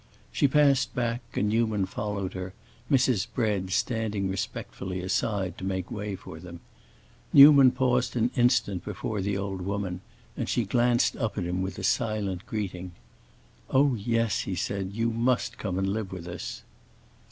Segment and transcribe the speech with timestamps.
[0.31, 2.53] She passed back and Newman followed her,
[2.89, 3.27] Mrs.
[3.35, 6.59] Bread standing respectfully aside to make way for them.
[7.31, 10.01] Newman paused an instant before the old woman,
[10.35, 12.93] and she glanced up at him with a silent greeting.
[13.69, 16.63] "Oh, yes," he said, "you must come and live with us."